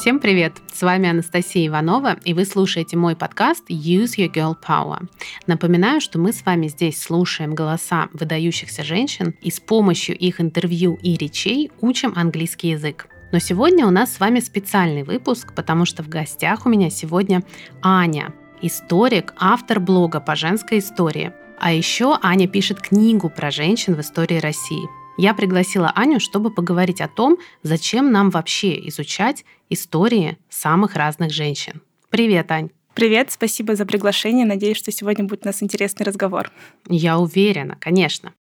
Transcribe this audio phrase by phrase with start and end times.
[0.00, 0.52] Всем привет!
[0.72, 5.08] С вами Анастасия Иванова, и вы слушаете мой подкаст Use Your Girl Power.
[5.48, 11.00] Напоминаю, что мы с вами здесь слушаем голоса выдающихся женщин и с помощью их интервью
[11.02, 13.08] и речей учим английский язык.
[13.32, 17.42] Но сегодня у нас с вами специальный выпуск, потому что в гостях у меня сегодня
[17.82, 21.32] Аня, историк, автор блога по женской истории.
[21.58, 24.88] А еще Аня пишет книгу про женщин в истории России.
[25.20, 31.82] Я пригласила Аню, чтобы поговорить о том, зачем нам вообще изучать истории самых разных женщин.
[32.08, 32.70] Привет, Ань.
[32.94, 34.46] Привет, спасибо за приглашение.
[34.46, 36.52] Надеюсь, что сегодня будет у нас интересный разговор.
[36.88, 38.32] Я уверена, конечно.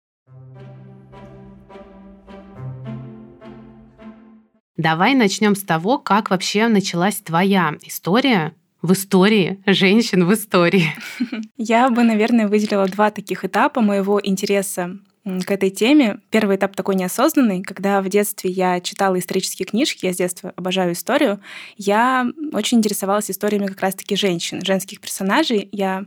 [4.76, 8.52] Давай начнем с того, как вообще началась твоя история
[8.82, 10.92] в истории, женщин в истории.
[11.56, 16.20] Я бы, наверное, выделила два таких этапа моего интереса к этой теме.
[16.30, 20.92] Первый этап такой неосознанный, когда в детстве я читала исторические книжки, я с детства обожаю
[20.92, 21.40] историю,
[21.76, 25.68] я очень интересовалась историями как раз-таки женщин, женских персонажей.
[25.72, 26.04] Я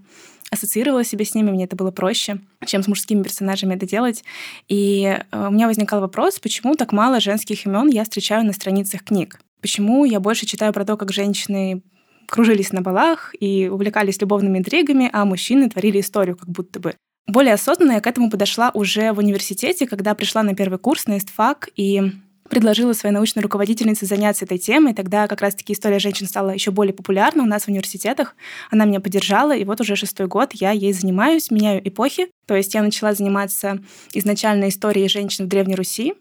[0.52, 4.24] ассоциировала себя с ними, мне это было проще, чем с мужскими персонажами это делать.
[4.70, 9.04] И э, у меня возникал вопрос, почему так мало женских имен я встречаю на страницах
[9.04, 9.40] книг?
[9.62, 11.84] Почему я больше читаю про то, как женщины
[12.26, 16.96] кружились на балах и увлекались любовными интригами, а мужчины творили историю как будто бы.
[17.30, 21.20] Более осознанно я к этому подошла уже в университете, когда пришла на первый курс на
[21.20, 22.02] ИСТФАК и
[22.50, 24.96] предложила своей научной руководительнице заняться этой темой.
[24.96, 28.36] Тогда как раз-таки история женщин стала еще более популярна у нас в университетах.
[28.72, 32.32] Она меня поддержала, и вот уже шестой год я ей занимаюсь, меняю эпохи.
[32.48, 33.78] То есть я начала заниматься
[34.12, 36.16] изначально историей женщин в Древней Руси,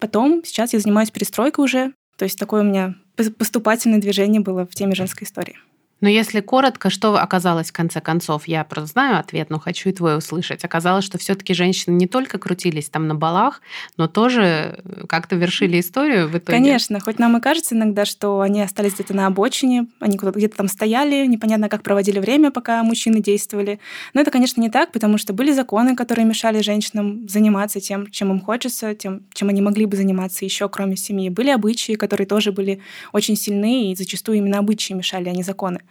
[0.00, 1.92] потом сейчас я занимаюсь перестройкой уже.
[2.16, 5.58] То есть такое у меня поступательное движение было в теме женской истории.
[6.04, 8.46] Но если коротко, что оказалось в конце концов?
[8.46, 10.62] Я просто знаю ответ, но хочу и твой услышать.
[10.62, 13.62] Оказалось, что все таки женщины не только крутились там на балах,
[13.96, 16.58] но тоже э, как-то вершили историю в итоге.
[16.58, 20.68] Конечно, хоть нам и кажется иногда, что они остались где-то на обочине, они где-то там
[20.68, 23.80] стояли, непонятно как проводили время, пока мужчины действовали.
[24.12, 28.30] Но это, конечно, не так, потому что были законы, которые мешали женщинам заниматься тем, чем
[28.30, 31.30] им хочется, тем, чем они могли бы заниматься еще, кроме семьи.
[31.30, 32.82] Были обычаи, которые тоже были
[33.14, 35.80] очень сильны, и зачастую именно обычаи мешали, а не законы.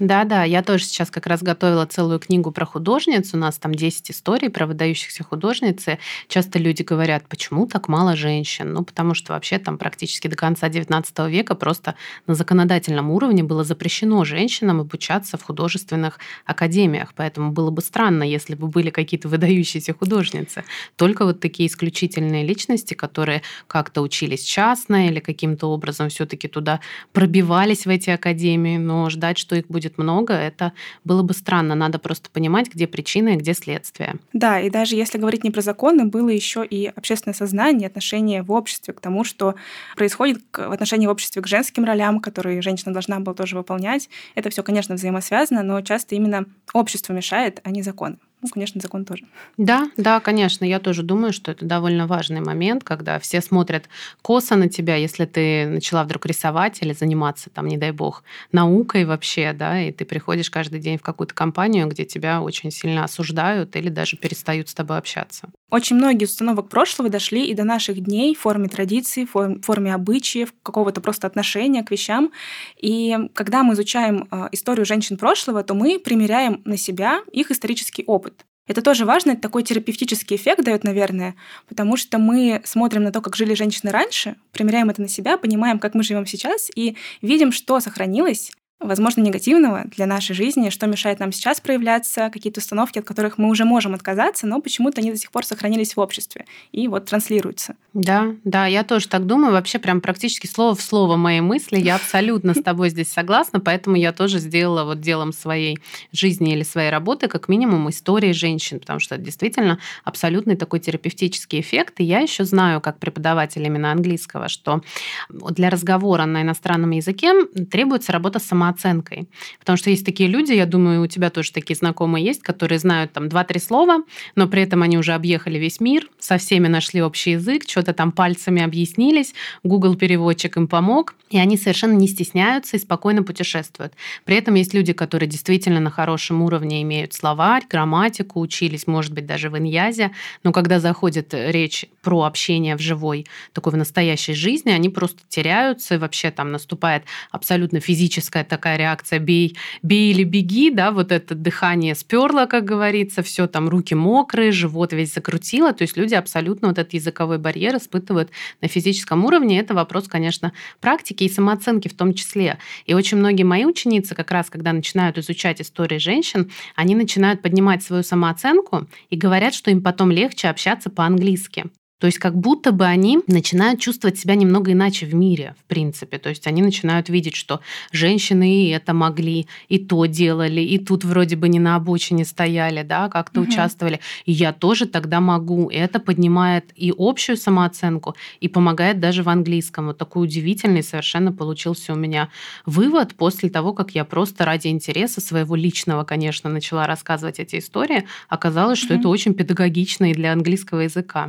[0.00, 3.34] Да-да, я тоже сейчас как раз готовила целую книгу про художниц.
[3.34, 5.84] У нас там 10 историй про выдающихся художниц.
[6.26, 8.72] часто люди говорят, почему так мало женщин?
[8.72, 11.96] Ну, потому что вообще там практически до конца XIX века просто
[12.26, 17.12] на законодательном уровне было запрещено женщинам обучаться в художественных академиях.
[17.14, 20.64] Поэтому было бы странно, если бы были какие-то выдающиеся художницы.
[20.96, 26.80] Только вот такие исключительные личности, которые как-то учились частно или каким-то образом все таки туда
[27.12, 30.72] пробивались в эти академии, но ждать, что их будет будет много, это
[31.04, 31.74] было бы странно.
[31.74, 34.16] Надо просто понимать, где причины где следствие.
[34.32, 38.52] Да, и даже если говорить не про законы, было еще и общественное сознание, отношение в
[38.52, 39.54] обществе к тому, что
[39.96, 44.08] происходит в отношении в обществе к женским ролям, которые женщина должна была тоже выполнять.
[44.34, 48.18] Это все, конечно, взаимосвязано, но часто именно общество мешает, а не законы.
[48.42, 49.24] Ну, конечно, закон тоже.
[49.58, 50.64] Да, да, конечно.
[50.64, 53.88] Я тоже думаю, что это довольно важный момент, когда все смотрят
[54.22, 59.04] косо на тебя, если ты начала вдруг рисовать или заниматься, там, не дай бог, наукой
[59.04, 63.76] вообще, да, и ты приходишь каждый день в какую-то компанию, где тебя очень сильно осуждают
[63.76, 65.50] или даже перестают с тобой общаться.
[65.70, 70.52] Очень многие установок прошлого дошли и до наших дней в форме традиций, в форме обычаев,
[70.62, 72.32] какого-то просто отношения к вещам.
[72.76, 78.02] И когда мы изучаем а, историю женщин прошлого, то мы примеряем на себя их исторический
[78.06, 78.29] опыт.
[78.66, 81.34] Это тоже важно, это такой терапевтический эффект дает, наверное,
[81.68, 85.78] потому что мы смотрим на то, как жили женщины раньше, примеряем это на себя, понимаем,
[85.78, 91.20] как мы живем сейчас, и видим, что сохранилось, возможно, негативного для нашей жизни, что мешает
[91.20, 95.18] нам сейчас проявляться, какие-то установки, от которых мы уже можем отказаться, но почему-то они до
[95.18, 97.76] сих пор сохранились в обществе и вот транслируются.
[97.92, 99.52] Да, да, я тоже так думаю.
[99.52, 101.78] Вообще прям практически слово в слово мои мысли.
[101.78, 105.78] Я абсолютно с тобой здесь согласна, поэтому я тоже сделала вот делом своей
[106.12, 111.60] жизни или своей работы как минимум истории женщин, потому что это действительно абсолютный такой терапевтический
[111.60, 112.00] эффект.
[112.00, 114.82] И я еще знаю, как преподаватель именно английского, что
[115.28, 119.28] для разговора на иностранном языке требуется работа сама самооценкой.
[119.58, 123.12] Потому что есть такие люди, я думаю, у тебя тоже такие знакомые есть, которые знают
[123.12, 124.04] там два-три слова,
[124.36, 128.12] но при этом они уже объехали весь мир, со всеми нашли общий язык, что-то там
[128.12, 133.92] пальцами объяснились, Google переводчик им помог, и они совершенно не стесняются и спокойно путешествуют.
[134.24, 139.26] При этом есть люди, которые действительно на хорошем уровне имеют словарь, грамматику, учились, может быть,
[139.26, 140.10] даже в иньязе,
[140.42, 145.94] но когда заходит речь про общение в живой, такой в настоящей жизни, они просто теряются,
[145.94, 151.34] и вообще там наступает абсолютно физическая такая реакция «бей, бей или беги», да, вот это
[151.34, 156.68] дыхание сперло, как говорится, все там руки мокрые, живот весь закрутило, то есть люди абсолютно
[156.68, 158.30] вот этот языковой барьер испытывают
[158.60, 159.58] на физическом уровне.
[159.58, 162.58] Это вопрос, конечно, практики и самооценки в том числе.
[162.86, 167.82] И очень многие мои ученицы как раз, когда начинают изучать истории женщин, они начинают поднимать
[167.82, 171.66] свою самооценку и говорят, что им потом легче общаться по-английски.
[172.00, 176.18] То есть как будто бы они начинают чувствовать себя немного иначе в мире, в принципе.
[176.18, 177.60] То есть они начинают видеть, что
[177.92, 182.82] женщины и это могли, и то делали, и тут вроде бы не на обочине стояли,
[182.82, 183.50] да, как-то угу.
[183.50, 184.00] участвовали.
[184.24, 185.68] И я тоже тогда могу.
[185.68, 189.88] И это поднимает и общую самооценку, и помогает даже в английском.
[189.88, 192.30] Вот такой удивительный совершенно получился у меня
[192.64, 198.06] вывод после того, как я просто ради интереса своего личного, конечно, начала рассказывать эти истории.
[198.30, 199.00] Оказалось, что угу.
[199.00, 201.28] это очень педагогично и для английского языка.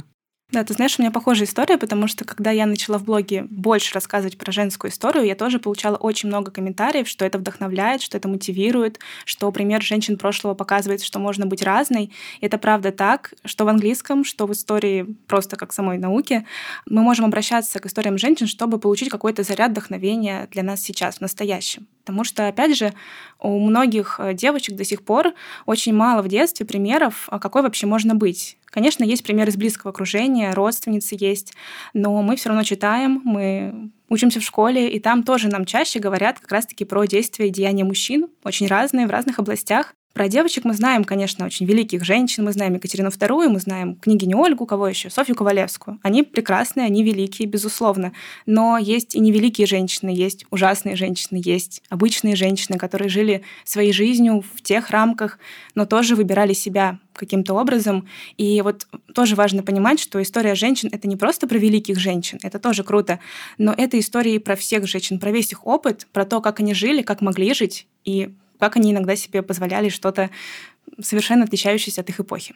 [0.52, 3.94] Да, ты знаешь, у меня похожая история, потому что когда я начала в блоге больше
[3.94, 8.28] рассказывать про женскую историю, я тоже получала очень много комментариев, что это вдохновляет, что это
[8.28, 12.12] мотивирует, что пример женщин прошлого показывает, что можно быть разной.
[12.42, 16.46] И это правда так, что в английском, что в истории просто как самой науке.
[16.86, 21.22] Мы можем обращаться к историям женщин, чтобы получить какой-то заряд вдохновения для нас сейчас, в
[21.22, 21.88] настоящем.
[22.04, 22.94] Потому что, опять же,
[23.40, 25.34] у многих э, девочек до сих пор
[25.66, 28.58] очень мало в детстве примеров, а какой вообще можно быть.
[28.72, 31.54] Конечно, есть примеры из близкого окружения, родственницы есть,
[31.94, 36.40] но мы все равно читаем, мы учимся в школе, и там тоже нам чаще говорят
[36.40, 39.94] как раз-таки про действия и деяния мужчин, очень разные, в разных областях.
[40.14, 42.44] Про девочек мы знаем, конечно, очень великих женщин.
[42.44, 45.10] Мы знаем Екатерину II, мы знаем княгиню Ольгу, кого еще?
[45.10, 46.00] Софью Ковалевскую.
[46.04, 48.12] Они прекрасные, они великие, безусловно.
[48.46, 54.44] Но есть и невеликие женщины, есть ужасные женщины, есть обычные женщины, которые жили своей жизнью
[54.54, 55.40] в тех рамках,
[55.76, 58.08] но тоже выбирали себя каким-то образом.
[58.38, 62.60] И вот тоже важно понимать, что история женщин— это не просто про великих женщин, это
[62.60, 63.20] тоже круто,
[63.58, 66.74] но это история и про всех женщин, про весь их опыт, про то, как они
[66.74, 70.30] жили, как могли жить, и как они иногда себе позволяли что-то
[71.00, 72.54] совершенно отличающееся от их эпохи.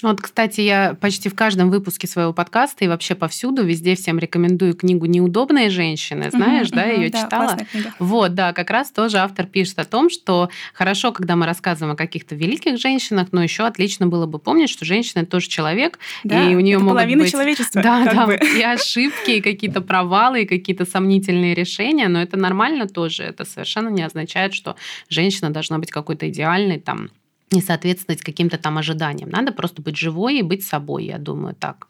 [0.00, 4.74] Вот, кстати, я почти в каждом выпуске своего подкаста и вообще повсюду везде всем рекомендую
[4.74, 6.30] книгу «Неудобные женщины».
[6.30, 7.58] Знаешь, да, uh-huh, ее да, читала?
[7.98, 11.96] Вот, да, как раз тоже автор пишет о том, что хорошо, когда мы рассказываем о
[11.96, 16.48] каких-то великих женщинах, но еще отлично было бы помнить, что женщина это тоже человек, да,
[16.48, 18.36] и у нее могут половина быть человечества, да, да, бы.
[18.36, 23.24] и ошибки, и какие-то провалы, и какие-то сомнительные решения, но это нормально тоже.
[23.24, 24.76] Это совершенно не означает, что
[25.08, 27.10] женщина должна быть какой-то идеальной там
[27.52, 29.30] не соответствовать каким-то там ожиданиям.
[29.30, 31.88] Надо просто быть живой и быть собой, я думаю, так.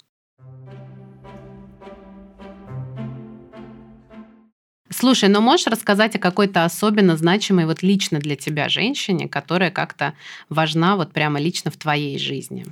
[4.90, 10.14] Слушай, ну можешь рассказать о какой-то особенно значимой вот лично для тебя женщине, которая как-то
[10.48, 12.64] важна вот прямо лично в твоей жизни?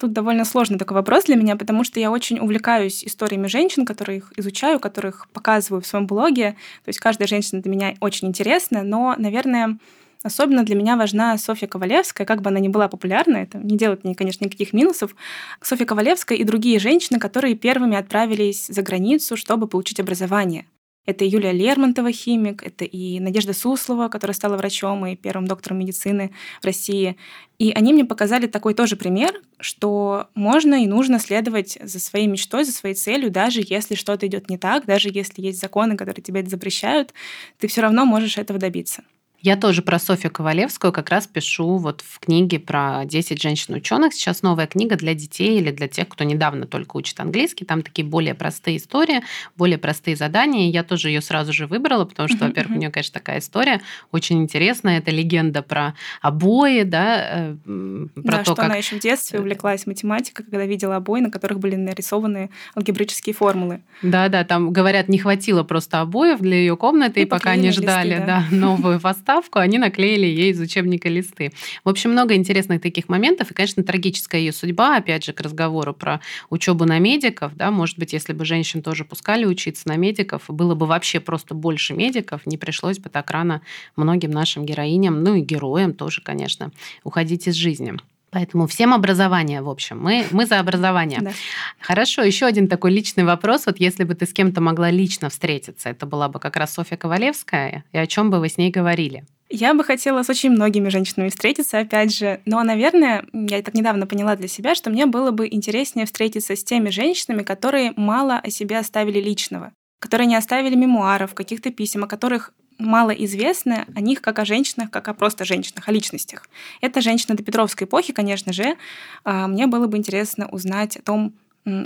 [0.00, 4.18] Тут довольно сложный такой вопрос для меня, потому что я очень увлекаюсь историями женщин, которые
[4.18, 6.56] их изучаю, которых показываю в своем блоге.
[6.84, 9.78] То есть каждая женщина для меня очень интересна, но, наверное,
[10.22, 14.04] Особенно для меня важна Софья Ковалевская, как бы она ни была популярна, это не делает
[14.04, 15.16] мне, конечно, никаких минусов.
[15.60, 20.66] Софья Ковалевская и другие женщины, которые первыми отправились за границу, чтобы получить образование.
[21.04, 26.32] Это Юлия Лермонтова, химик, это и Надежда Суслова, которая стала врачом и первым доктором медицины
[26.60, 27.16] в России.
[27.58, 32.62] И они мне показали такой тоже пример, что можно и нужно следовать за своей мечтой,
[32.62, 36.40] за своей целью, даже если что-то идет не так, даже если есть законы, которые тебе
[36.40, 37.12] это запрещают,
[37.58, 39.02] ты все равно можешь этого добиться.
[39.42, 44.14] Я тоже про Софью Ковалевскую как раз пишу вот в книге про 10 женщин-ученых.
[44.14, 47.64] Сейчас новая книга для детей или для тех, кто недавно только учит английский.
[47.64, 49.22] Там такие более простые истории,
[49.56, 50.70] более простые задания.
[50.70, 53.80] Я тоже ее сразу же выбрала, потому что, во-первых, у нее, конечно, такая история
[54.12, 54.98] очень интересная.
[54.98, 58.66] Это легенда про обои, да, э, про да, то, что как...
[58.66, 63.80] она еще в детстве увлеклась математикой, когда видела обои, на которых были нарисованы алгебрические формулы.
[64.02, 68.10] Да-да, там, говорят, не хватило просто обоев для ее комнаты, и, и пока они ждали
[68.10, 68.44] листы, да.
[68.48, 71.52] Да, новую фасад вставку, они наклеили ей из учебника листы.
[71.84, 73.50] В общем, много интересных таких моментов.
[73.50, 76.20] И, конечно, трагическая ее судьба, опять же, к разговору про
[76.50, 77.54] учебу на медиков.
[77.56, 81.54] Да, может быть, если бы женщин тоже пускали учиться на медиков, было бы вообще просто
[81.54, 83.62] больше медиков, не пришлось бы так рано
[83.96, 86.70] многим нашим героиням, ну и героям тоже, конечно,
[87.02, 87.94] уходить из жизни.
[88.32, 90.02] Поэтому всем образование, в общем.
[90.02, 91.20] Мы, мы за образование.
[91.20, 91.32] Да.
[91.78, 93.66] Хорошо, еще один такой личный вопрос.
[93.66, 96.96] Вот если бы ты с кем-то могла лично встретиться, это была бы как раз Софья
[96.96, 99.24] Ковалевская, и о чем бы вы с ней говорили?
[99.50, 102.40] Я бы хотела с очень многими женщинами встретиться, опять же.
[102.46, 106.64] Но, наверное, я так недавно поняла для себя, что мне было бы интереснее встретиться с
[106.64, 109.72] теми женщинами, которые мало о себе оставили личного
[110.02, 114.90] которые не оставили мемуаров, каких-то писем, о которых мало известно о них как о женщинах,
[114.90, 116.48] как о просто женщинах, о личностях.
[116.80, 118.76] Это женщина до Петровской эпохи, конечно же.
[119.24, 121.34] А, мне было бы интересно узнать о том,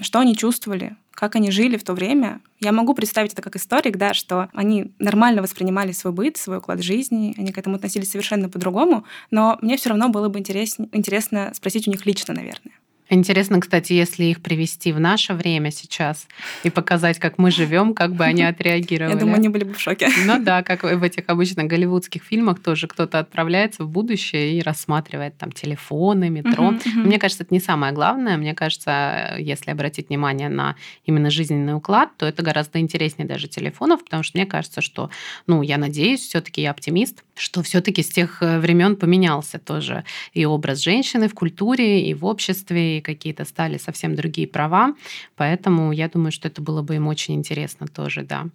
[0.00, 2.40] что они чувствовали, как они жили в то время.
[2.60, 6.82] Я могу представить это как историк, да, что они нормально воспринимали свой быт, свой уклад
[6.82, 11.52] жизни, они к этому относились совершенно по-другому, но мне все равно было бы интересно, интересно
[11.54, 12.72] спросить у них лично, наверное.
[13.08, 16.26] Интересно, кстати, если их привести в наше время сейчас
[16.64, 19.12] и показать, как мы живем, как бы они отреагировали.
[19.14, 20.08] Я думаю, они были бы в шоке.
[20.25, 25.36] Ну да, как в этих обычных голливудских фильмах тоже кто-то отправляется в будущее и рассматривает
[25.38, 26.72] там телефоны, метро.
[26.72, 27.06] Uh-huh, uh-huh.
[27.06, 28.36] Мне кажется, это не самое главное.
[28.36, 34.04] Мне кажется, если обратить внимание на именно жизненный уклад, то это гораздо интереснее даже телефонов,
[34.04, 35.10] потому что мне кажется, что,
[35.46, 40.44] ну, я надеюсь, все-таки я оптимист, что все-таки с тех э, времен поменялся тоже и
[40.44, 44.94] образ женщины в культуре, и в обществе, и какие-то стали совсем другие права.
[45.36, 48.46] Поэтому я думаю, что это было бы им очень интересно тоже, да.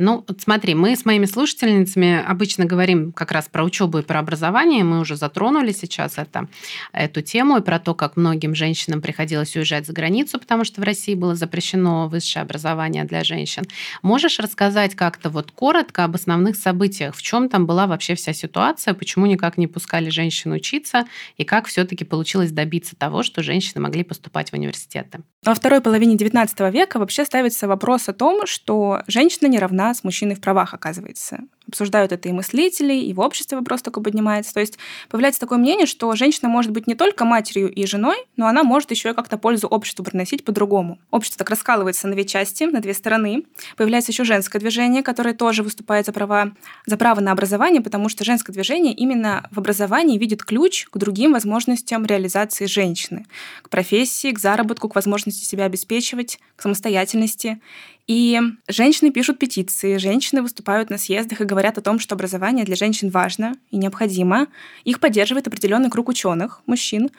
[0.00, 4.20] Ну, вот смотри, мы с моими слушательницами обычно говорим как раз про учебу и про
[4.20, 4.84] образование.
[4.84, 6.46] Мы уже затронули сейчас это,
[6.92, 10.84] эту тему и про то, как многим женщинам приходилось уезжать за границу, потому что в
[10.84, 13.64] России было запрещено высшее образование для женщин.
[14.02, 17.16] Можешь рассказать как-то вот коротко об основных событиях?
[17.16, 18.94] В чем там была вообще вся ситуация?
[18.94, 21.06] Почему никак не пускали женщин учиться?
[21.38, 25.22] И как все-таки получилось добиться того, что женщины могли поступать в университеты?
[25.44, 30.04] Во второй половине XIX века вообще ставится вопрос о том, что женщина не равна с
[30.04, 34.52] мужчиной в правах, оказывается обсуждают это и мыслители, и в обществе вопрос такой поднимается.
[34.54, 34.78] То есть
[35.08, 38.90] появляется такое мнение, что женщина может быть не только матерью и женой, но она может
[38.90, 40.98] еще и как-то пользу обществу приносить по-другому.
[41.10, 43.44] Общество так раскалывается на две части, на две стороны.
[43.76, 46.52] Появляется еще женское движение, которое тоже выступает за права,
[46.86, 51.32] за право на образование, потому что женское движение именно в образовании видит ключ к другим
[51.34, 53.26] возможностям реализации женщины,
[53.62, 57.60] к профессии, к заработку, к возможности себя обеспечивать, к самостоятельности.
[58.08, 62.74] И женщины пишут петиции, женщины выступают на съездах и говорят о том, что образование для
[62.74, 64.48] женщин важно и необходимо.
[64.84, 67.10] Их поддерживает определенный круг ученых, мужчин.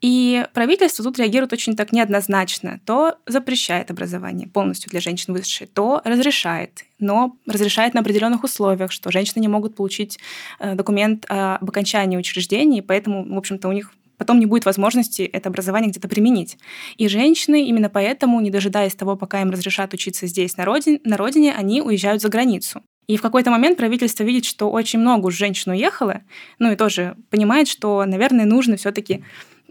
[0.00, 2.80] И правительство тут реагирует очень так неоднозначно.
[2.84, 9.12] То запрещает образование полностью для женщин высшее, то разрешает, но разрешает на определенных условиях, что
[9.12, 10.18] женщины не могут получить
[10.58, 15.48] э, документ об окончании учреждений, поэтому, в общем-то, у них потом не будет возможности это
[15.48, 16.58] образование где-то применить.
[16.96, 21.16] И женщины именно поэтому, не дожидаясь того, пока им разрешат учиться здесь, на родине, на
[21.16, 22.82] родине они уезжают за границу.
[23.06, 26.22] И в какой-то момент правительство видит, что очень много женщин уехало,
[26.58, 29.24] ну и тоже понимает, что, наверное, нужно все-таки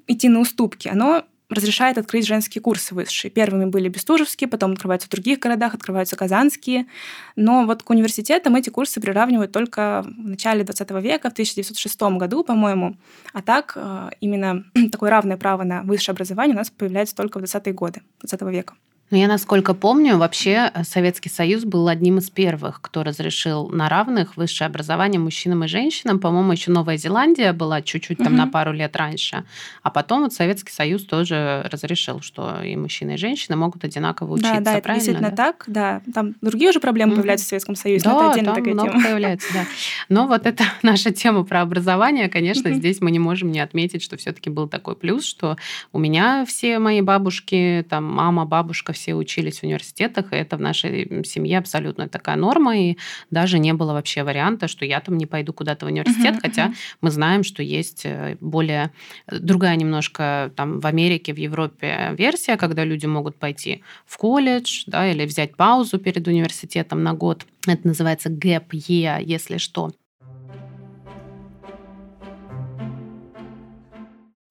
[0.07, 0.88] идти на уступки.
[0.88, 1.23] Оно
[1.53, 3.31] разрешает открыть женские курсы высшие.
[3.31, 6.88] Первыми были бестужевские, потом открываются в других городах, открываются казанские.
[7.36, 12.43] Но вот к университетам эти курсы приравнивают только в начале 20 века, в 1906 году,
[12.43, 12.95] по-моему.
[13.33, 17.43] А так э, именно такое равное право на высшее образование у нас появляется только в
[17.43, 18.75] 20-е годы 20 века.
[19.13, 23.88] Но я, насколько помню, вообще э, Советский Союз был одним из первых, кто разрешил на
[23.88, 26.20] равных высшее образование мужчинам и женщинам.
[26.20, 28.38] По-моему, еще Новая Зеландия была чуть-чуть там угу.
[28.38, 29.43] на пару лет раньше.
[29.84, 34.55] А потом вот Советский Союз тоже разрешил, что и мужчины, и женщины могут одинаково учиться.
[34.55, 35.36] Да, да, это действительно да?
[35.36, 36.01] так, да.
[36.12, 37.17] Там другие уже проблемы угу.
[37.17, 39.03] появляются в Советском Союзе, да, это там такая много тема.
[39.03, 39.65] появляется, да.
[40.10, 42.79] Но вот это наша тема про образование, конечно, угу.
[42.79, 45.55] здесь мы не можем не отметить, что все-таки был такой плюс, что
[45.91, 50.62] у меня все мои бабушки, там мама, бабушка, все учились в университетах, и это в
[50.62, 52.98] нашей семье абсолютно такая норма, и
[53.31, 56.67] даже не было вообще варианта, что я там не пойду куда-то в университет, uh-huh, хотя
[56.67, 56.75] uh-huh.
[57.01, 58.91] мы знаем, что есть э, более
[59.27, 64.83] э, другая немножко там в Америке, в Европе версия, когда люди могут пойти в колледж,
[64.88, 67.45] да, или взять паузу перед университетом на год.
[67.67, 69.91] Это называется gap year, если что.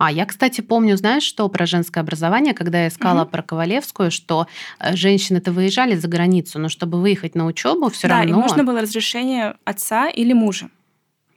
[0.05, 3.31] А я, кстати, помню, знаешь, что про женское образование, когда я искала угу.
[3.31, 4.49] про Ковалевскую, что
[4.81, 8.33] э, женщины-то выезжали за границу, но чтобы выехать на учебу, все да, равно.
[8.33, 10.71] Да, им нужно было разрешение отца или мужа.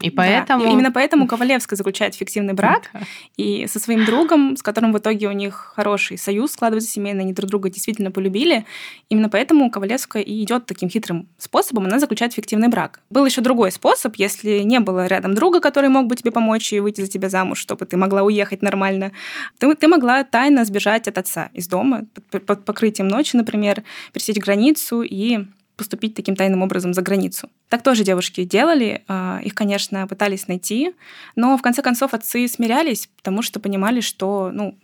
[0.01, 0.63] И поэтому...
[0.63, 0.69] Да.
[0.69, 2.91] Именно поэтому Ковалевская заключает фиктивный брак.
[3.37, 7.33] И со своим другом, с которым в итоге у них хороший союз складывается семейный, они
[7.33, 8.65] друг друга действительно полюбили.
[9.09, 13.01] Именно поэтому Ковалевская и идет таким хитрым способом, она заключает фиктивный брак.
[13.09, 16.79] Был еще другой способ, если не было рядом друга, который мог бы тебе помочь и
[16.79, 19.11] выйти за тебя замуж, чтобы ты могла уехать нормально.
[19.59, 23.83] Ты, ты могла тайно сбежать от отца из дома под, под покрытием ночи, например,
[24.13, 25.45] пересечь границу и
[25.75, 27.49] поступить таким тайным образом за границу.
[27.69, 29.03] Так тоже девушки делали.
[29.07, 30.93] А, их, конечно, пытались найти,
[31.35, 34.77] но в конце концов отцы смирялись, потому что понимали, что ну,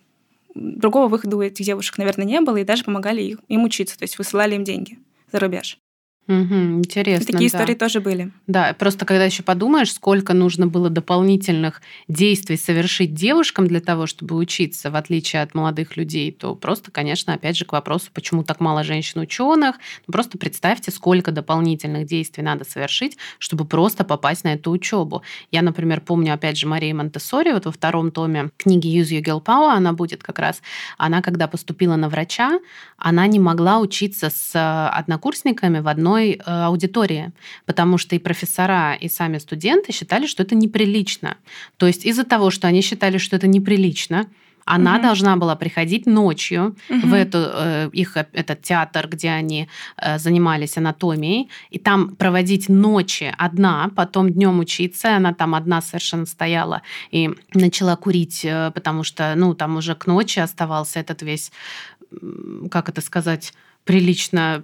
[0.56, 4.18] другого выхода у этих девушек, наверное, не было, и даже помогали им учиться, то есть
[4.18, 5.00] высылали им деньги
[5.32, 5.80] за рубеж.
[6.28, 7.26] Угу, интересно.
[7.26, 7.58] Такие да.
[7.58, 8.32] истории тоже были.
[8.46, 14.36] Да, просто когда еще подумаешь, сколько нужно было дополнительных действий совершить девушкам для того, чтобы
[14.36, 18.60] учиться, в отличие от молодых людей, то просто, конечно, опять же к вопросу, почему так
[18.60, 19.78] мало женщин-ученых.
[20.06, 25.24] Ну, просто представьте, сколько дополнительных действий надо совершить, чтобы просто попасть на эту учебу.
[25.52, 29.44] Я, например, помню, опять же, Мария Монтессори, вот во втором томе книги Use Your Girl
[29.44, 30.62] Power, она будет как раз,
[31.00, 32.60] она когда поступила на врача,
[32.98, 37.32] она не могла учиться с однокурсниками в одной одной э, аудитории,
[37.66, 41.38] потому что и профессора, и сами студенты считали, что это неприлично.
[41.78, 44.26] То есть из-за того, что они считали, что это неприлично,
[44.66, 45.02] она угу.
[45.02, 47.08] должна была приходить ночью угу.
[47.08, 53.34] в эту, э, их этот театр, где они э, занимались анатомией, и там проводить ночи
[53.38, 55.16] одна, потом днем учиться.
[55.18, 60.08] Она там одна совершенно стояла и начала курить, э, потому что, ну, там уже к
[60.08, 61.52] ночи оставался этот весь,
[62.70, 63.54] как это сказать,
[63.84, 64.64] прилично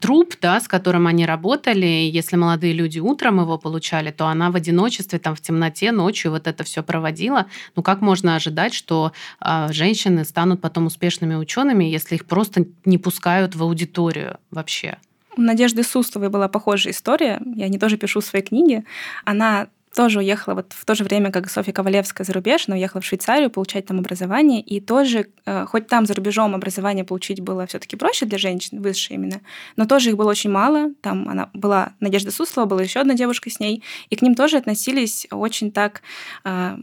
[0.00, 4.56] труп, да, с которым они работали, если молодые люди утром его получали, то она в
[4.56, 7.46] одиночестве, там, в темноте, ночью вот это все проводила.
[7.74, 12.98] Ну, как можно ожидать, что э, женщины станут потом успешными учеными, если их просто не
[12.98, 14.98] пускают в аудиторию вообще?
[15.36, 17.40] У Надежды Сусловой была похожая история.
[17.54, 18.84] Я не тоже пишу свои книги.
[19.24, 23.00] Она тоже уехала вот в то же время, как Софья Ковалевская за рубеж, но уехала
[23.00, 27.66] в Швейцарию получать там образование, и тоже, э, хоть там за рубежом образование получить было
[27.66, 29.40] все таки проще для женщин, высшее именно,
[29.76, 30.92] но тоже их было очень мало.
[31.00, 34.56] Там она была, Надежда Суслова, была еще одна девушка с ней, и к ним тоже
[34.58, 36.02] относились очень так,
[36.44, 36.76] э,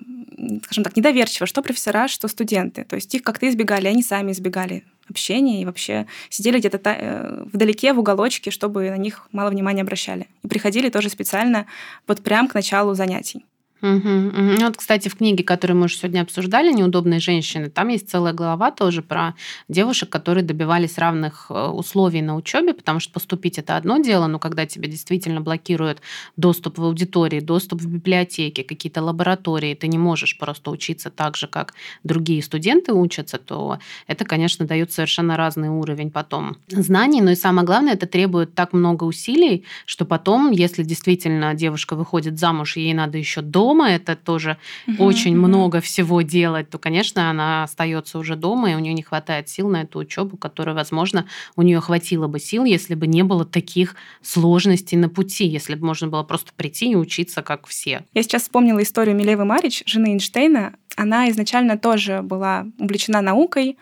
[0.63, 2.83] скажем так, недоверчиво, что профессора, что студенты.
[2.83, 7.93] То есть их как-то избегали, они сами избегали общения и вообще сидели где-то э, вдалеке,
[7.93, 10.27] в уголочке, чтобы на них мало внимания обращали.
[10.43, 11.65] И приходили тоже специально
[12.07, 13.45] вот прям к началу занятий.
[13.81, 14.55] Угу, угу.
[14.61, 18.71] Вот, кстати, в книге, которую мы уже сегодня обсуждали, «Неудобные женщины», там есть целая глава
[18.71, 19.35] тоже про
[19.67, 24.39] девушек, которые добивались равных э, условий на учебе, потому что поступить это одно дело, но
[24.39, 26.01] когда тебе действительно блокируют
[26.37, 31.47] доступ в аудитории, доступ в библиотеки, какие-то лаборатории, ты не можешь просто учиться так же,
[31.47, 37.35] как другие студенты учатся, то это, конечно, дает совершенно разный уровень потом знаний, но и
[37.35, 42.95] самое главное, это требует так много усилий, что потом, если действительно девушка выходит замуж, ей
[42.95, 44.57] надо еще до дома, это тоже
[44.87, 49.01] угу, очень много всего делать, то, конечно, она остается уже дома, и у нее не
[49.01, 51.25] хватает сил на эту учебу, которая, возможно,
[51.57, 55.85] у нее хватило бы сил, если бы не было таких сложностей на пути, если бы
[55.85, 58.05] можно было просто прийти и учиться, как все.
[58.13, 60.73] Я сейчас вспомнила историю Милевы Марич, жены Эйнштейна.
[60.95, 63.77] Она изначально тоже была увлечена наукой,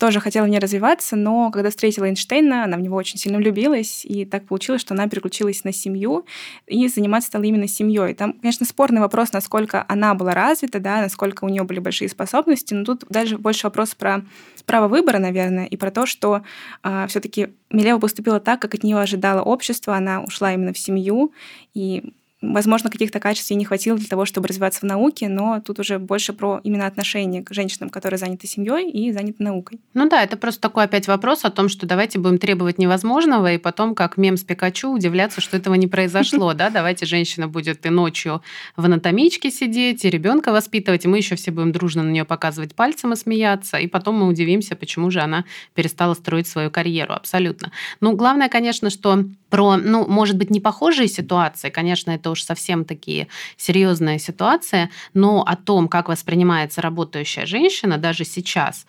[0.00, 4.24] тоже хотела не развиваться, но когда встретила Эйнштейна, она в него очень сильно влюбилась, и
[4.24, 6.24] так получилось, что она переключилась на семью
[6.66, 8.14] и заниматься стала именно семьей.
[8.14, 12.72] Там, конечно, спорный вопрос, насколько она была развита, да, насколько у нее были большие способности,
[12.72, 14.24] но тут даже больше вопрос про
[14.64, 16.40] право выбора, наверное, и про то, что э,
[16.82, 21.32] а, все-таки Милева поступила так, как от нее ожидало общество, она ушла именно в семью,
[21.74, 25.78] и Возможно, каких-то качеств ей не хватило для того, чтобы развиваться в науке, но тут
[25.78, 29.78] уже больше про именно отношение к женщинам, которые заняты семьей и заняты наукой.
[29.92, 33.58] Ну да, это просто такой опять вопрос о том, что давайте будем требовать невозможного, и
[33.58, 36.54] потом, как мем с Пикачу, удивляться, что этого не произошло.
[36.54, 38.42] Да, давайте женщина будет и ночью
[38.76, 42.74] в анатомичке сидеть, и ребенка воспитывать, и мы еще все будем дружно на нее показывать
[42.74, 47.12] пальцем и смеяться, и потом мы удивимся, почему же она перестала строить свою карьеру.
[47.12, 47.70] Абсолютно.
[48.00, 52.84] Ну, главное, конечно, что про, ну, может быть, не похожие ситуации, конечно, это уж совсем
[52.84, 58.86] такие серьезные ситуации, но о том, как воспринимается работающая женщина даже сейчас,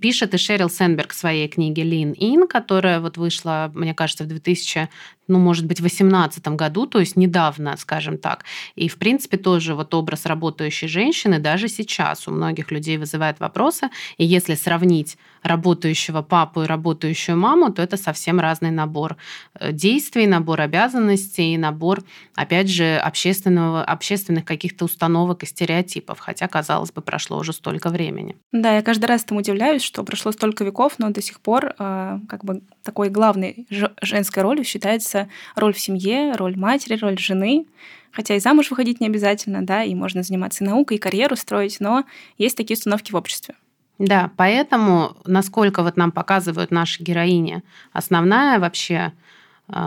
[0.00, 4.26] пишет и Шерил Сенберг в своей книге «Lean In», которая вот вышла, мне кажется, в
[4.26, 4.88] 2000
[5.30, 8.44] ну, может быть, в 2018 году, то есть недавно, скажем так.
[8.74, 13.90] И, в принципе, тоже вот образ работающей женщины даже сейчас у многих людей вызывает вопросы.
[14.18, 19.16] И если сравнить работающего папу и работающую маму, то это совсем разный набор
[19.54, 22.02] э, действий, набор обязанностей, набор,
[22.34, 26.18] опять же, общественного, общественных каких-то установок и стереотипов.
[26.18, 28.36] Хотя, казалось бы, прошло уже столько времени.
[28.52, 32.18] Да, я каждый раз там удивляюсь, что прошло столько веков, но до сих пор э,
[32.28, 33.66] как бы такой главной
[34.02, 37.66] женской ролью считается роль в семье, роль матери, роль жены.
[38.12, 42.04] Хотя и замуж выходить не обязательно, да, и можно заниматься наукой, и карьеру строить, но
[42.38, 43.54] есть такие установки в обществе.
[44.00, 49.12] Да, поэтому, насколько вот нам показывают наши героини, основная вообще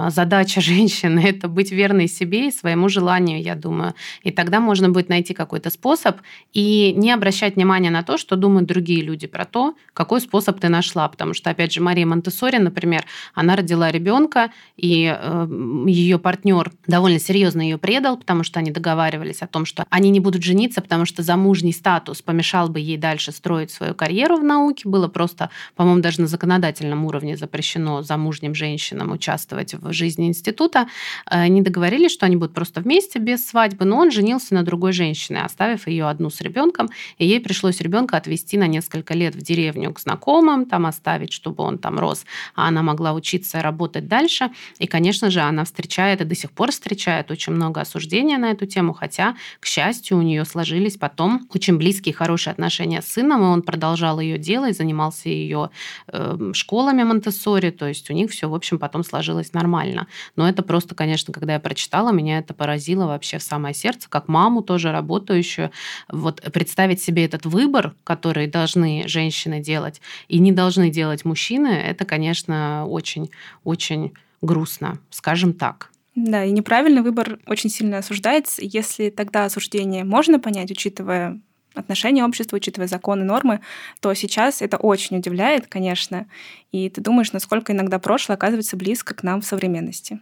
[0.09, 3.93] задача женщины– это быть верной себе и своему желанию, я думаю.
[4.23, 6.17] И тогда можно будет найти какой-то способ
[6.53, 10.69] и не обращать внимания на то, что думают другие люди про то, какой способ ты
[10.69, 11.07] нашла.
[11.07, 15.47] Потому что, опять же, Мария Монтессори, например, она родила ребенка, и э,
[15.87, 20.19] ее партнер довольно серьезно ее предал, потому что они договаривались о том, что они не
[20.19, 24.87] будут жениться, потому что замужний статус помешал бы ей дальше строить свою карьеру в науке.
[24.87, 30.88] Было просто, по-моему, даже на законодательном уровне запрещено замужним женщинам участвовать участвовать в жизни института.
[31.25, 35.41] Они договорились, что они будут просто вместе без свадьбы, но он женился на другой женщине,
[35.43, 39.93] оставив ее одну с ребенком, и ей пришлось ребенка отвезти на несколько лет в деревню
[39.93, 44.49] к знакомым, там оставить, чтобы он там рос, а она могла учиться и работать дальше.
[44.79, 48.65] И, конечно же, она встречает и до сих пор встречает очень много осуждения на эту
[48.65, 53.45] тему, хотя, к счастью, у нее сложились потом очень близкие, хорошие отношения с сыном, и
[53.45, 55.69] он продолжал ее дело и занимался ее
[56.07, 60.08] эм, школами монте то есть у них все, в общем, потом сложилось нормально.
[60.36, 64.28] Но это просто, конечно, когда я прочитала, меня это поразило вообще в самое сердце, как
[64.28, 65.71] маму тоже работающую.
[66.12, 72.06] Вот представить себе этот выбор, который должны женщины делать и не должны делать мужчины, это,
[72.06, 75.89] конечно, очень-очень грустно, скажем так.
[76.15, 78.62] Да, и неправильный выбор очень сильно осуждается.
[78.63, 81.39] Если тогда осуждение можно понять, учитывая
[81.73, 83.62] отношения общества, учитывая законы, нормы,
[83.99, 86.27] то сейчас это очень удивляет, конечно.
[86.71, 90.19] И ты думаешь, насколько иногда прошлое оказывается близко к нам в современности.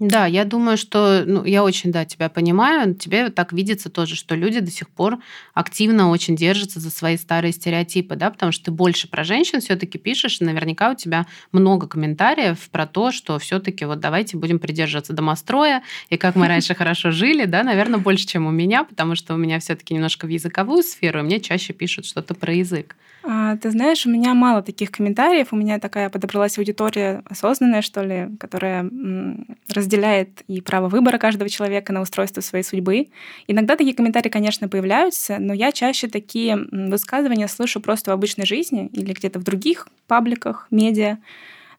[0.00, 2.96] Да, я думаю, что ну, я очень, да, тебя понимаю.
[2.96, 5.18] Тебе так видится тоже, что люди до сих пор
[5.54, 9.98] активно очень держатся за свои старые стереотипы, да, потому что ты больше про женщин все-таки
[9.98, 15.12] пишешь, и наверняка у тебя много комментариев про то, что все-таки вот давайте будем придерживаться
[15.12, 19.34] домостроя и как мы раньше хорошо жили, да, наверное, больше, чем у меня, потому что
[19.34, 22.96] у меня все-таки немножко в языковую сферу, и мне чаще пишут что-то про язык.
[23.26, 25.48] А, ты знаешь, у меня мало таких комментариев.
[25.50, 28.90] У меня такая подобралась аудитория осознанная, что ли, которая
[29.84, 33.08] разделяет и право выбора каждого человека на устройство своей судьбы.
[33.46, 38.88] Иногда такие комментарии, конечно, появляются, но я чаще такие высказывания слышу просто в обычной жизни
[38.92, 41.18] или где-то в других пабликах, медиа.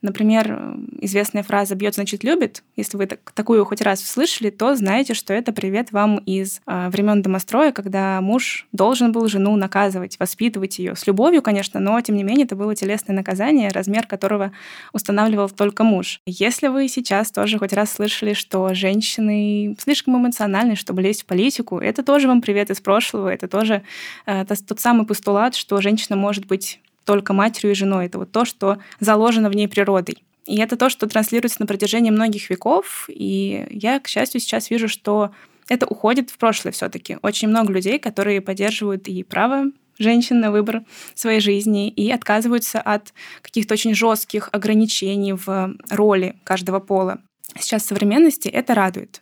[0.05, 2.61] Например, известная фраза «бьет, значит, любит».
[2.75, 6.89] Если вы так, такую хоть раз услышали, то знаете, что это привет вам из э,
[6.89, 10.95] времен домостроя, когда муж должен был жену наказывать, воспитывать ее.
[10.95, 14.51] С любовью, конечно, но, тем не менее, это было телесное наказание, размер которого
[14.93, 16.19] устанавливал только муж.
[16.27, 21.79] Если вы сейчас тоже хоть раз слышали, что женщины слишком эмоциональны, чтобы лезть в политику,
[21.79, 23.81] это тоже вам привет из прошлого, это тоже
[24.27, 28.07] э, тот самый постулат, что женщина может быть только матерью и женой.
[28.07, 30.23] Это вот то, что заложено в ней природой.
[30.45, 33.05] И это то, что транслируется на протяжении многих веков.
[33.09, 35.31] И я, к счастью, сейчас вижу, что
[35.67, 37.17] это уходит в прошлое все-таки.
[37.21, 39.65] Очень много людей, которые поддерживают и право
[39.97, 46.79] женщин на выбор своей жизни и отказываются от каких-то очень жестких ограничений в роли каждого
[46.79, 47.19] пола.
[47.57, 49.21] Сейчас в современности это радует.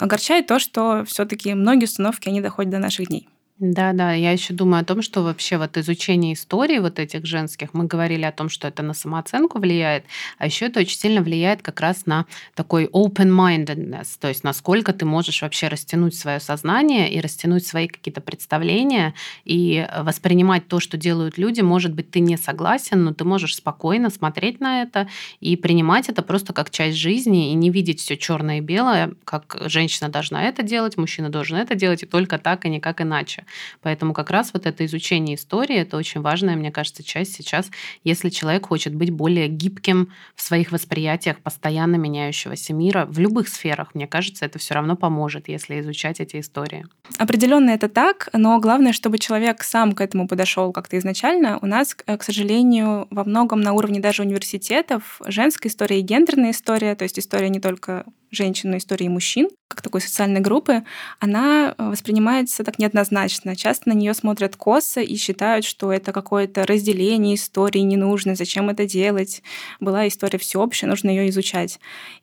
[0.00, 3.28] Огорчает то, что все-таки многие установки они доходят до наших дней.
[3.58, 7.74] Да, да, я еще думаю о том, что вообще вот изучение истории вот этих женских,
[7.74, 10.04] мы говорили о том, что это на самооценку влияет,
[10.38, 15.04] а еще это очень сильно влияет как раз на такой open-mindedness, то есть насколько ты
[15.04, 21.38] можешь вообще растянуть свое сознание и растянуть свои какие-то представления и воспринимать то, что делают
[21.38, 21.60] люди.
[21.60, 25.08] Может быть, ты не согласен, но ты можешь спокойно смотреть на это
[25.40, 29.56] и принимать это просто как часть жизни и не видеть все черное и белое, как
[29.66, 33.44] женщина должна это делать, мужчина должен это делать, и только так, и никак иначе.
[33.80, 37.70] Поэтому как раз вот это изучение истории, это очень важная, мне кажется, часть сейчас,
[38.04, 43.94] если человек хочет быть более гибким в своих восприятиях постоянно меняющегося мира в любых сферах,
[43.94, 46.86] мне кажется, это все равно поможет, если изучать эти истории.
[47.18, 51.58] Определенно это так, но главное, чтобы человек сам к этому подошел как-то изначально.
[51.60, 56.94] У нас, к сожалению, во многом на уровне даже университетов женская история и гендерная история,
[56.94, 60.82] то есть история не только женщин, но истории мужчин, как такой социальной группы,
[61.20, 63.54] она э, воспринимается так неоднозначно.
[63.54, 68.70] Часто на нее смотрят косо и считают, что это какое-то разделение истории не нужно, зачем
[68.70, 69.42] это делать.
[69.80, 71.78] Была история всеобщая, нужно ее изучать.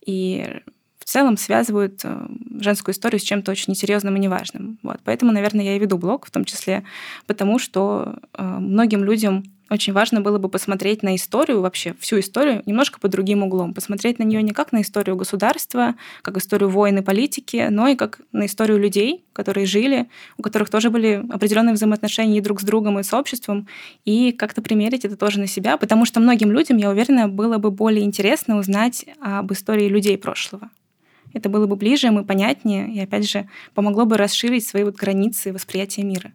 [0.05, 0.61] И
[0.99, 2.27] в целом связывают э,
[2.59, 4.79] женскую историю с чем-то очень несерьезным и неважным.
[4.83, 4.99] Вот.
[5.03, 6.83] Поэтому, наверное, я и веду блог, в том числе
[7.25, 12.63] потому, что э, многим людям очень важно было бы посмотреть на историю, вообще всю историю,
[12.65, 13.73] немножко под другим углом.
[13.73, 17.95] Посмотреть на нее не как на историю государства, как историю войн и политики, но и
[17.95, 22.63] как на историю людей, которые жили, у которых тоже были определенные взаимоотношения и друг с
[22.63, 23.67] другом, и с обществом,
[24.05, 27.71] и как-то примерить это тоже на себя, потому что многим людям, я уверена, было бы
[27.71, 30.69] более интересно узнать об истории людей прошлого.
[31.33, 35.53] Это было бы ближе, и понятнее, и опять же помогло бы расширить свои вот границы
[35.53, 36.31] восприятия мира.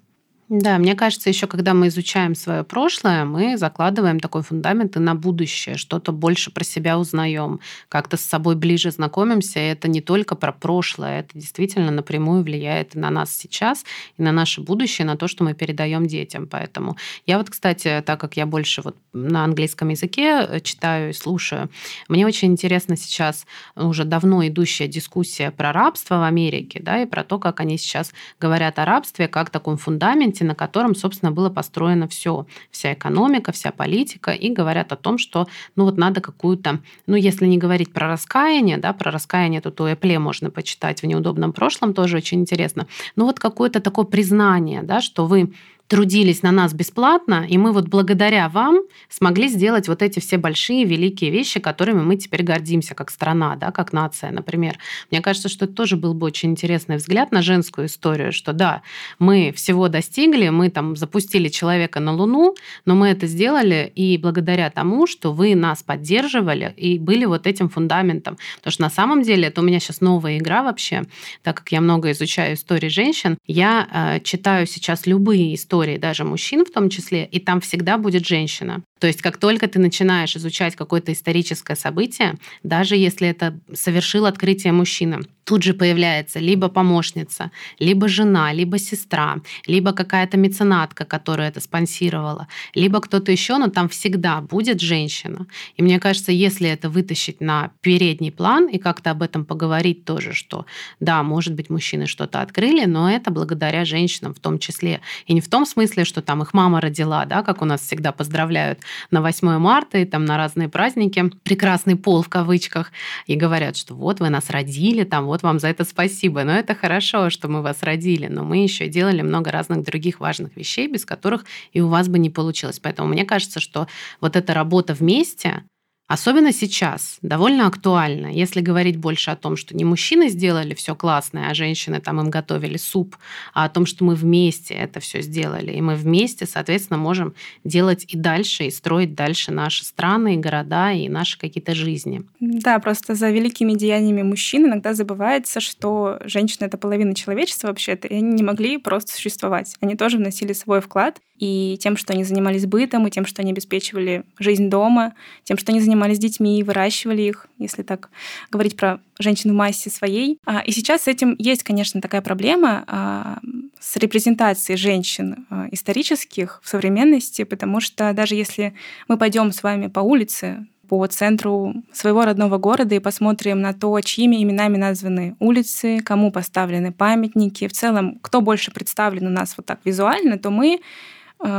[0.56, 5.16] Да, мне кажется, еще когда мы изучаем свое прошлое, мы закладываем такой фундамент и на
[5.16, 9.58] будущее, что-то больше про себя узнаем, как-то с собой ближе знакомимся.
[9.58, 13.84] И это не только про прошлое, это действительно напрямую влияет на нас сейчас,
[14.16, 16.46] и на наше будущее, на то, что мы передаем детям.
[16.46, 21.14] Поэтому я вот, кстати, так как я больше вот на английском языке э, читаю и
[21.14, 21.68] слушаю,
[22.06, 27.24] мне очень интересно сейчас уже давно идущая дискуссия про рабство в Америке, да, и про
[27.24, 32.08] то, как они сейчас говорят о рабстве как таком фундаменте, на котором, собственно, было построено
[32.08, 37.16] все, вся экономика, вся политика, и говорят о том, что, ну вот надо какую-то, ну
[37.16, 41.52] если не говорить про раскаяние, да, про раскаяние тут у Эпле можно почитать в неудобном
[41.52, 45.52] прошлом, тоже очень интересно, ну вот какое-то такое признание, да, что вы
[45.88, 50.84] трудились на нас бесплатно, и мы вот благодаря вам смогли сделать вот эти все большие,
[50.84, 54.78] великие вещи, которыми мы теперь гордимся как страна, да, как нация, например.
[55.10, 58.82] Мне кажется, что это тоже был бы очень интересный взгляд на женскую историю, что да,
[59.18, 62.54] мы всего достигли, мы там запустили человека на Луну,
[62.86, 67.68] но мы это сделали и благодаря тому, что вы нас поддерживали и были вот этим
[67.68, 68.38] фундаментом.
[68.56, 71.02] Потому что на самом деле это у меня сейчас новая игра вообще,
[71.42, 76.24] так как я много изучаю истории женщин, я э, читаю сейчас любые истории истории, даже
[76.24, 78.82] мужчин в том числе, и там всегда будет женщина.
[78.98, 84.72] То есть как только ты начинаешь изучать какое-то историческое событие, даже если это совершил открытие
[84.72, 91.60] мужчина, тут же появляется либо помощница, либо жена, либо сестра, либо какая-то меценатка, которая это
[91.60, 95.46] спонсировала, либо кто-то еще, но там всегда будет женщина.
[95.76, 100.32] И мне кажется, если это вытащить на передний план и как-то об этом поговорить тоже,
[100.32, 100.66] что
[101.00, 105.00] да, может быть, мужчины что-то открыли, но это благодаря женщинам в том числе.
[105.26, 108.12] И не в том смысле, что там их мама родила, да, как у нас всегда
[108.12, 108.80] поздравляют
[109.10, 112.92] на 8 марта и там на разные праздники, прекрасный пол в кавычках,
[113.26, 116.44] и говорят, что вот вы нас родили, там вот вам за это спасибо.
[116.44, 120.56] Но это хорошо, что мы вас родили, но мы еще делали много разных других важных
[120.56, 122.80] вещей, без которых и у вас бы не получилось.
[122.80, 123.86] Поэтому мне кажется, что
[124.20, 125.64] вот эта работа вместе,
[126.06, 131.48] Особенно сейчас довольно актуально, если говорить больше о том, что не мужчины сделали все классное,
[131.50, 133.16] а женщины там им готовили суп,
[133.54, 135.72] а о том, что мы вместе это все сделали.
[135.72, 140.92] И мы вместе, соответственно, можем делать и дальше, и строить дальше наши страны, и города,
[140.92, 142.22] и наши какие-то жизни.
[142.38, 148.16] Да, просто за великими деяниями мужчин иногда забывается, что женщины— это половина человечества вообще-то, и
[148.16, 149.74] они не могли просто существовать.
[149.80, 153.50] Они тоже вносили свой вклад, и тем, что они занимались бытом, и тем, что они
[153.50, 158.10] обеспечивали жизнь дома, тем, что они занимались детьми и выращивали их, если так
[158.50, 160.38] говорить про женщин в массе своей.
[160.44, 163.38] А, и сейчас с этим есть, конечно, такая проблема а,
[163.80, 168.74] с репрезентацией женщин а, исторических в современности, потому что даже если
[169.08, 173.98] мы пойдем с вами по улице, по центру своего родного города и посмотрим на то,
[174.00, 179.66] чьими именами названы улицы, кому поставлены памятники, в целом, кто больше представлен у нас вот
[179.66, 180.80] так визуально, то мы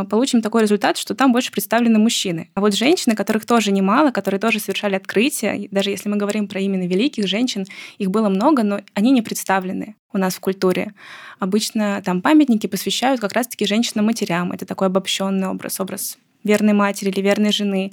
[0.10, 2.50] получим такой результат, что там больше представлены мужчины.
[2.54, 6.60] А вот женщины, которых тоже немало, которые тоже совершали открытия, даже если мы говорим про
[6.60, 7.66] именно великих женщин,
[7.98, 10.94] их было много, но они не представлены у нас в культуре.
[11.40, 14.52] Обычно там памятники посвящают как раз-таки женщинам-матерям.
[14.52, 17.92] Это такой обобщенный образ, образ верной матери или верной жены,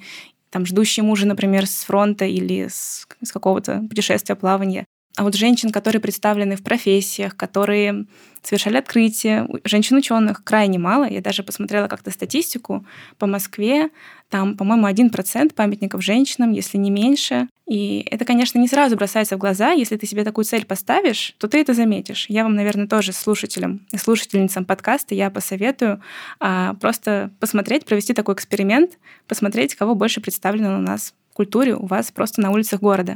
[0.50, 4.84] там, ждущей мужа, например, с фронта или с, с какого-то путешествия, плавания.
[5.16, 8.06] А вот женщин, которые представлены в профессиях, которые
[8.42, 11.08] совершали открытия, женщин-ученых крайне мало.
[11.08, 12.84] Я даже посмотрела как-то статистику
[13.18, 13.90] по Москве.
[14.30, 17.48] Там, по-моему, один процент памятников женщинам, если не меньше.
[17.68, 19.72] И это, конечно, не сразу бросается в глаза.
[19.72, 22.26] Если ты себе такую цель поставишь, то ты это заметишь.
[22.28, 26.02] Я вам, наверное, тоже слушателям и слушательницам подкаста я посоветую
[26.40, 28.98] а, просто посмотреть, провести такой эксперимент,
[29.28, 33.14] посмотреть, кого больше представлено у нас в культуре у вас просто на улицах города.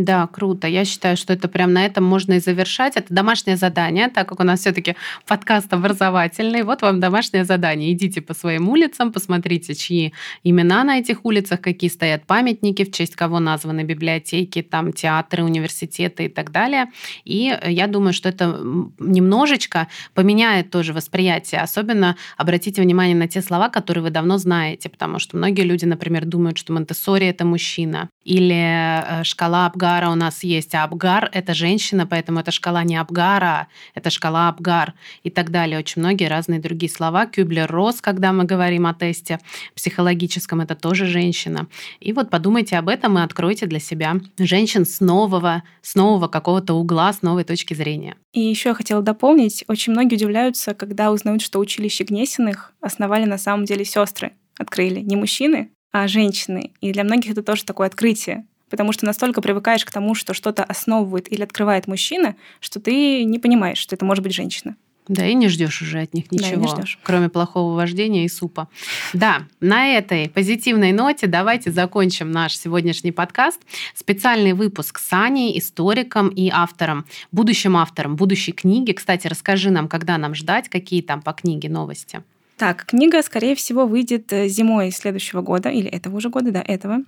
[0.00, 0.68] Да, круто.
[0.68, 2.94] Я считаю, что это прям на этом можно и завершать.
[2.94, 4.94] Это домашнее задание, так как у нас все-таки
[5.26, 6.62] подкаст образовательный.
[6.62, 7.92] Вот вам домашнее задание.
[7.92, 13.16] Идите по своим улицам, посмотрите, чьи имена на этих улицах, какие стоят памятники, в честь
[13.16, 16.86] кого названы библиотеки, там театры, университеты и так далее.
[17.24, 18.56] И я думаю, что это
[19.00, 21.60] немножечко поменяет тоже восприятие.
[21.60, 26.24] Особенно обратите внимание на те слова, которые вы давно знаете, потому что многие люди, например,
[26.24, 31.54] думают, что монте это мужчина или э, шкала Абгара у нас есть, а Абгар— это
[31.54, 35.78] женщина, поэтому это шкала не Абгара, это шкала Абгар и так далее.
[35.78, 37.24] Очень многие разные другие слова.
[37.24, 39.40] Кюблер-Росс, когда мы говорим о тесте
[39.74, 41.68] психологическом, это тоже женщина.
[42.00, 46.74] И вот подумайте об этом и откройте для себя женщин с нового, с нового какого-то
[46.74, 48.16] угла, с новой точки зрения.
[48.34, 53.38] И еще я хотела дополнить, очень многие удивляются, когда узнают, что училище Гнесиных основали на
[53.38, 56.72] самом деле сестры открыли не мужчины, а женщины.
[56.82, 60.64] И для многих это тоже такое открытие, потому что настолько привыкаешь к тому, что что-то
[60.64, 64.76] основывает или открывает мужчина, что ты не понимаешь, что это может быть женщина.
[65.08, 68.68] Да, и не ждешь уже от них ничего, да, кроме плохого вождения и супа.
[69.14, 73.58] Да, на этой позитивной ноте давайте закончим наш сегодняшний подкаст.
[73.94, 78.92] Специальный выпуск с Аней, историком и автором, будущим автором будущей книги.
[78.92, 82.22] Кстати, расскажи нам, когда нам ждать, какие там по книге новости.
[82.58, 86.98] Так, книга, скорее всего, выйдет э, зимой следующего года, или этого уже года, да, этого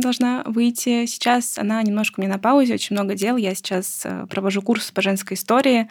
[0.00, 1.06] должна выйти.
[1.06, 3.36] Сейчас она немножко мне на паузе, очень много дел.
[3.36, 5.88] Я сейчас э, провожу курс по женской истории.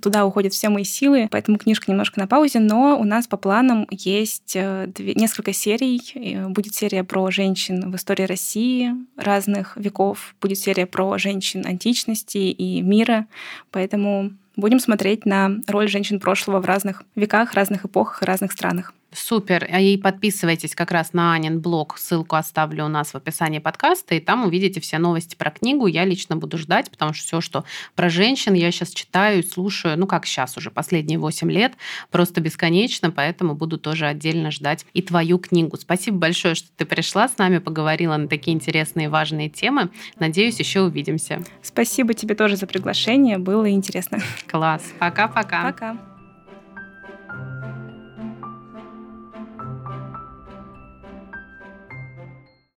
[0.00, 3.86] туда уходят все мои силы, поэтому книжка немножко на паузе, но у нас по планам
[3.90, 6.00] есть э, две, несколько серий.
[6.48, 12.80] Будет серия про женщин в истории России разных веков, будет серия про женщин античности и
[12.82, 13.26] мира,
[13.70, 18.94] поэтому будем смотреть на роль женщин прошлого в разных веках, разных эпохах и разных странах.
[19.14, 19.66] Супер.
[19.70, 21.96] А и подписывайтесь как раз на Анин блог.
[21.98, 25.86] Ссылку оставлю у нас в описании подкаста, и там увидите все новости про книгу.
[25.86, 29.98] Я лично буду ждать, потому что все, что про женщин, я сейчас читаю и слушаю,
[29.98, 31.74] ну как сейчас уже, последние 8 лет,
[32.10, 35.76] просто бесконечно, поэтому буду тоже отдельно ждать и твою книгу.
[35.76, 39.90] Спасибо большое, что ты пришла с нами, поговорила на такие интересные и важные темы.
[40.18, 41.42] Надеюсь, еще увидимся.
[41.62, 44.18] Спасибо тебе тоже за приглашение, было интересно.
[44.48, 44.82] Класс.
[44.98, 45.64] Пока-пока.
[45.64, 45.92] Пока.
[45.92, 45.92] -пока.
[45.92, 46.13] Пока.